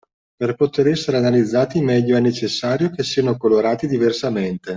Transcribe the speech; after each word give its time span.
Per 0.35 0.55
poter 0.55 0.87
essere 0.87 1.17
analizzati 1.17 1.79
meglio 1.79 2.17
è 2.17 2.19
necessario 2.19 2.89
che 2.89 3.03
siano 3.03 3.37
colorati 3.37 3.85
diversamente. 3.85 4.69